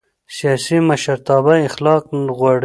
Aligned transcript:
سیاسي 0.37 0.77
مشرتابه 0.89 1.53
اخلاق 1.67 2.03
غواړي 2.37 2.59